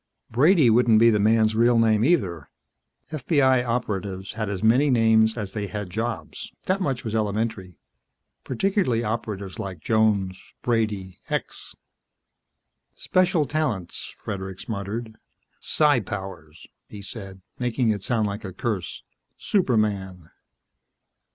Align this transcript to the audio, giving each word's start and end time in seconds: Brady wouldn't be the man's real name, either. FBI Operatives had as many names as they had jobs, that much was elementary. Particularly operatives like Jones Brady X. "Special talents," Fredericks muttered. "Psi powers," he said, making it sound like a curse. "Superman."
Brady 0.31 0.71
wouldn't 0.71 0.97
be 0.97 1.11
the 1.11 1.19
man's 1.19 1.53
real 1.53 1.77
name, 1.77 2.03
either. 2.03 2.49
FBI 3.11 3.63
Operatives 3.63 4.33
had 4.33 4.49
as 4.49 4.63
many 4.63 4.89
names 4.89 5.37
as 5.37 5.51
they 5.51 5.67
had 5.67 5.91
jobs, 5.91 6.51
that 6.63 6.81
much 6.81 7.03
was 7.03 7.13
elementary. 7.13 7.75
Particularly 8.43 9.03
operatives 9.03 9.59
like 9.59 9.79
Jones 9.79 10.55
Brady 10.63 11.19
X. 11.29 11.75
"Special 12.95 13.45
talents," 13.45 14.15
Fredericks 14.17 14.67
muttered. 14.67 15.17
"Psi 15.59 15.99
powers," 15.99 16.65
he 16.89 17.03
said, 17.03 17.43
making 17.59 17.91
it 17.91 18.01
sound 18.01 18.25
like 18.25 18.43
a 18.43 18.53
curse. 18.53 19.03
"Superman." 19.37 20.31